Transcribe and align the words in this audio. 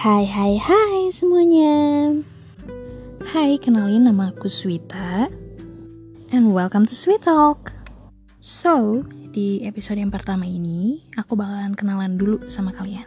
Hai 0.00 0.24
hai 0.24 0.56
hai 0.56 1.12
semuanya. 1.12 1.76
Hai 3.20 3.60
kenalin 3.60 4.08
nama 4.08 4.32
aku 4.32 4.48
Swita. 4.48 5.28
And 6.32 6.56
welcome 6.56 6.88
to 6.88 6.96
Sweet 6.96 7.20
Talk. 7.20 7.68
So, 8.40 9.04
di 9.36 9.60
episode 9.68 10.00
yang 10.00 10.08
pertama 10.08 10.48
ini 10.48 11.04
Aku 11.20 11.36
bakalan 11.36 11.76
kenalan 11.76 12.16
dulu 12.16 12.48
sama 12.48 12.72
kalian. 12.72 13.04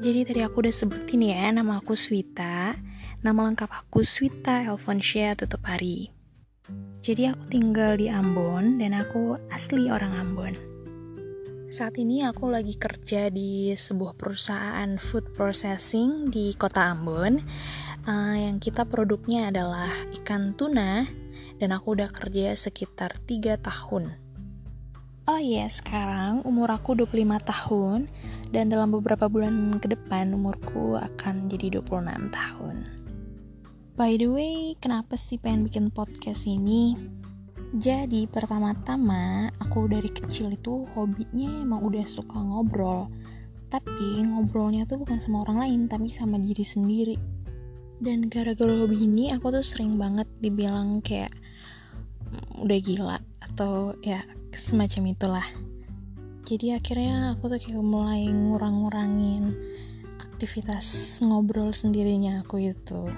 Jadi 0.00 0.24
tadi 0.24 0.40
aku 0.40 0.64
udah 0.64 0.72
sebutin 0.72 1.28
ya 1.28 1.52
Nama 1.52 1.76
aku 1.76 1.92
Swita. 1.92 2.72
Nama 3.20 3.36
lengkap 3.36 3.68
aku 3.68 4.00
Swita 4.00 4.64
Elfonsia 4.64 5.36
Tutupari. 5.36 6.08
Jadi 7.04 7.28
aku 7.28 7.52
tinggal 7.52 8.00
di 8.00 8.08
Ambon 8.08 8.80
Dan 8.80 8.96
aku 8.96 9.36
asli 9.52 9.92
orang 9.92 10.16
Ambon 10.16 10.75
saat 11.66 11.98
ini 11.98 12.22
aku 12.22 12.46
lagi 12.46 12.78
kerja 12.78 13.26
di 13.26 13.74
sebuah 13.74 14.14
perusahaan 14.14 14.86
food 15.02 15.34
processing 15.34 16.30
di 16.30 16.54
kota 16.54 16.94
Ambon 16.94 17.42
uh, 18.06 18.36
yang 18.38 18.62
kita 18.62 18.86
produknya 18.86 19.50
adalah 19.50 19.90
ikan 20.22 20.54
tuna 20.54 21.02
dan 21.58 21.74
aku 21.74 21.98
udah 21.98 22.06
kerja 22.14 22.54
sekitar 22.54 23.18
3 23.18 23.58
tahun. 23.58 24.14
Oh 25.26 25.42
iya, 25.42 25.66
yeah, 25.66 25.68
sekarang 25.68 26.46
umur 26.46 26.70
aku 26.70 26.94
25 26.94 27.34
tahun 27.42 27.98
dan 28.54 28.70
dalam 28.70 28.94
beberapa 28.94 29.26
bulan 29.26 29.82
ke 29.82 29.90
depan 29.90 30.30
umurku 30.30 30.94
akan 30.94 31.50
jadi 31.50 31.82
26 31.82 32.30
tahun. 32.30 32.76
By 33.98 34.14
the 34.14 34.30
way, 34.30 34.78
kenapa 34.78 35.18
sih 35.18 35.42
pengen 35.42 35.66
bikin 35.66 35.90
podcast 35.90 36.46
ini? 36.46 36.94
Jadi 37.74 38.30
pertama-tama 38.30 39.50
aku 39.58 39.90
dari 39.90 40.06
kecil 40.06 40.54
itu 40.54 40.86
hobinya 40.94 41.50
emang 41.66 41.82
udah 41.82 42.06
suka 42.06 42.38
ngobrol. 42.38 43.10
Tapi 43.66 44.22
ngobrolnya 44.22 44.86
tuh 44.86 45.02
bukan 45.02 45.18
sama 45.18 45.42
orang 45.42 45.66
lain 45.66 45.80
tapi 45.90 46.06
sama 46.06 46.38
diri 46.38 46.62
sendiri. 46.62 47.16
Dan 47.98 48.30
gara-gara 48.30 48.70
hobi 48.70 49.10
ini 49.10 49.34
aku 49.34 49.50
tuh 49.50 49.66
sering 49.66 49.98
banget 49.98 50.30
dibilang 50.38 51.02
kayak 51.02 51.34
mm, 52.30 52.62
udah 52.62 52.78
gila 52.78 53.18
atau 53.42 53.98
ya 53.98 54.22
semacam 54.54 55.02
itulah. 55.10 55.46
Jadi 56.46 56.70
akhirnya 56.78 57.34
aku 57.34 57.50
tuh 57.50 57.58
kayak 57.58 57.82
mulai 57.82 58.30
ngurang-ngurangin 58.30 59.50
aktivitas 60.22 61.18
ngobrol 61.24 61.74
sendirinya 61.74 62.46
aku 62.46 62.70
itu 62.70 63.10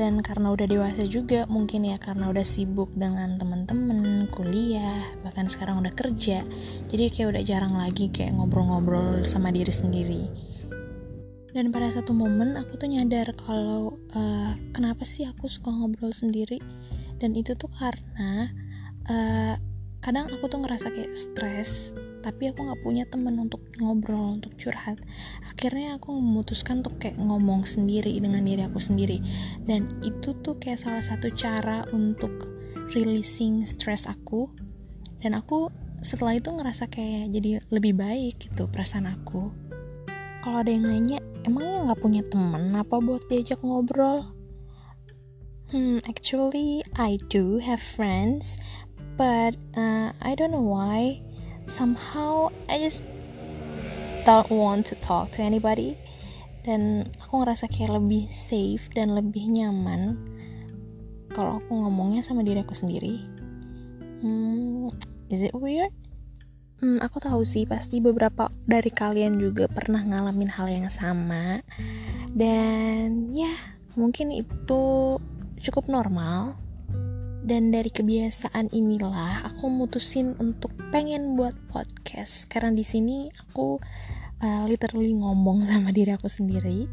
dan 0.00 0.24
karena 0.24 0.48
udah 0.48 0.64
dewasa 0.64 1.04
juga 1.04 1.44
mungkin 1.44 1.84
ya 1.84 2.00
karena 2.00 2.32
udah 2.32 2.40
sibuk 2.40 2.88
dengan 2.96 3.36
temen-temen 3.36 4.32
kuliah 4.32 5.12
bahkan 5.20 5.44
sekarang 5.44 5.84
udah 5.84 5.92
kerja 5.92 6.40
jadi 6.88 7.12
kayak 7.12 7.28
udah 7.36 7.42
jarang 7.44 7.76
lagi 7.76 8.08
kayak 8.08 8.32
ngobrol-ngobrol 8.32 9.28
sama 9.28 9.52
diri 9.52 9.68
sendiri. 9.68 10.24
Dan 11.50 11.74
pada 11.74 11.90
satu 11.90 12.14
momen 12.14 12.54
aku 12.54 12.78
tuh 12.78 12.86
nyadar 12.86 13.34
kalau 13.34 13.98
uh, 14.14 14.54
kenapa 14.70 15.02
sih 15.02 15.26
aku 15.26 15.50
suka 15.50 15.68
ngobrol 15.74 16.14
sendiri? 16.14 16.62
Dan 17.18 17.34
itu 17.34 17.58
tuh 17.58 17.66
karena 17.74 18.54
uh, 19.10 19.58
kadang 19.98 20.30
aku 20.30 20.46
tuh 20.46 20.62
ngerasa 20.62 20.94
kayak 20.94 21.12
stres 21.12 21.90
tapi 22.20 22.52
aku 22.52 22.68
nggak 22.68 22.80
punya 22.84 23.04
temen 23.08 23.36
untuk 23.40 23.64
ngobrol 23.80 24.40
untuk 24.40 24.52
curhat. 24.56 25.00
Akhirnya 25.48 25.96
aku 25.96 26.12
memutuskan 26.16 26.84
untuk 26.84 27.00
kayak 27.00 27.16
ngomong 27.16 27.64
sendiri 27.64 28.12
dengan 28.20 28.44
diri 28.44 28.62
aku 28.64 28.80
sendiri. 28.80 29.20
Dan 29.64 30.00
itu 30.04 30.36
tuh 30.44 30.60
kayak 30.60 30.80
salah 30.80 31.04
satu 31.04 31.32
cara 31.32 31.84
untuk 31.96 32.32
releasing 32.92 33.64
stress 33.64 34.04
aku. 34.04 34.52
Dan 35.20 35.36
aku 35.36 35.72
setelah 36.00 36.36
itu 36.36 36.48
ngerasa 36.48 36.88
kayak 36.88 37.32
jadi 37.32 37.60
lebih 37.68 37.96
baik 37.96 38.48
gitu 38.48 38.68
perasaan 38.68 39.08
aku. 39.08 39.52
Kalau 40.40 40.64
ada 40.64 40.72
yang 40.72 40.88
nanya 40.88 41.20
emangnya 41.44 41.92
nggak 41.92 42.00
punya 42.00 42.22
temen 42.24 42.72
apa 42.72 42.96
buat 43.00 43.24
diajak 43.28 43.60
ngobrol? 43.60 44.24
Hmm 45.70 46.02
actually 46.08 46.82
I 46.98 47.20
do 47.30 47.62
have 47.62 47.78
friends 47.78 48.58
but 49.14 49.54
uh, 49.78 50.10
I 50.18 50.34
don't 50.34 50.50
know 50.50 50.64
why 50.64 51.22
somehow 51.66 52.52
I 52.68 52.80
just 52.80 53.04
don't 54.24 54.48
want 54.52 54.86
to 54.92 54.94
talk 55.00 55.32
to 55.36 55.40
anybody. 55.42 55.96
Dan 56.60 57.08
aku 57.18 57.40
ngerasa 57.40 57.72
kayak 57.72 57.96
lebih 57.96 58.28
safe 58.28 58.92
dan 58.92 59.16
lebih 59.16 59.48
nyaman 59.48 60.20
kalau 61.32 61.56
aku 61.62 61.72
ngomongnya 61.72 62.20
sama 62.20 62.44
diri 62.44 62.60
aku 62.60 62.76
sendiri. 62.76 63.24
Hmm, 64.20 64.92
is 65.32 65.40
it 65.40 65.56
weird? 65.56 65.94
Hmm, 66.80 67.00
aku 67.00 67.20
tahu 67.20 67.44
sih 67.44 67.64
pasti 67.64 68.00
beberapa 68.00 68.48
dari 68.64 68.88
kalian 68.92 69.36
juga 69.40 69.68
pernah 69.68 70.04
ngalamin 70.04 70.52
hal 70.52 70.68
yang 70.68 70.88
sama. 70.92 71.64
Dan 72.32 73.32
ya 73.32 73.52
mungkin 73.96 74.32
itu 74.32 75.16
cukup 75.60 75.88
normal 75.88 76.56
dan 77.40 77.72
dari 77.72 77.88
kebiasaan 77.88 78.68
inilah 78.72 79.48
aku 79.48 79.72
mutusin 79.72 80.36
untuk 80.36 80.76
pengen 80.92 81.40
buat 81.40 81.56
podcast. 81.72 82.46
Karena 82.52 82.76
di 82.76 82.84
sini 82.84 83.32
aku 83.32 83.80
uh, 84.44 84.64
literally 84.68 85.16
ngomong 85.16 85.64
sama 85.70 85.90
diri 85.92 86.12
aku 86.12 86.28
sendiri. 86.28 86.84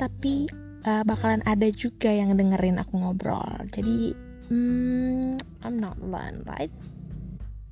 Tapi 0.00 0.48
uh, 0.88 1.04
bakalan 1.04 1.44
ada 1.44 1.68
juga 1.68 2.08
yang 2.08 2.32
dengerin 2.32 2.80
aku 2.80 2.96
ngobrol. 2.96 3.44
Jadi 3.68 4.16
hmm, 4.48 5.36
I'm 5.60 5.76
not 5.76 6.00
alone 6.00 6.40
right? 6.48 6.72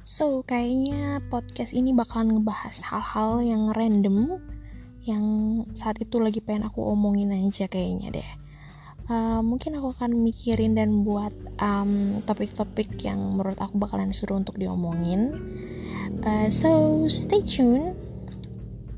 So 0.04 0.44
kayaknya 0.44 1.24
podcast 1.28 1.72
ini 1.72 1.96
bakalan 1.96 2.40
ngebahas 2.40 2.84
hal-hal 2.88 3.44
yang 3.44 3.72
random 3.72 4.40
yang 5.00 5.24
saat 5.72 5.96
itu 6.04 6.20
lagi 6.20 6.44
pengen 6.44 6.68
aku 6.68 6.84
omongin 6.84 7.32
aja 7.32 7.64
kayaknya 7.64 8.20
deh 8.20 8.30
uh, 9.10 9.40
mungkin 9.42 9.76
aku 9.76 9.92
akan 9.98 10.14
mikirin 10.22 10.78
dan 10.78 11.02
buat 11.02 11.34
topik-topik 12.24 12.94
um, 12.94 13.02
yang 13.02 13.20
menurut 13.36 13.58
aku 13.58 13.76
bakalan 13.76 14.14
disuruh 14.14 14.38
untuk 14.38 14.56
diomongin. 14.56 15.34
Uh, 16.22 16.48
so 16.48 17.04
stay 17.10 17.42
tune. 17.42 17.98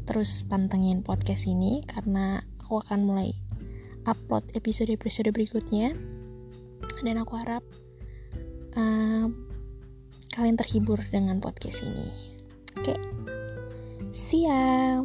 Terus 0.04 0.44
pantengin 0.44 1.00
podcast 1.00 1.48
ini 1.48 1.80
karena 1.88 2.44
aku 2.60 2.84
akan 2.84 3.08
mulai 3.08 3.32
upload 4.04 4.52
episode-episode 4.52 5.32
berikutnya. 5.32 5.96
Dan 7.02 7.18
aku 7.18 7.34
harap 7.40 7.64
uh, 8.76 9.26
kalian 10.36 10.56
terhibur 10.60 11.00
dengan 11.10 11.40
podcast 11.40 11.82
ini. 11.82 12.06
Oke. 12.78 12.94
Okay. 12.94 12.98
see 14.12 14.44
ya 14.44 15.00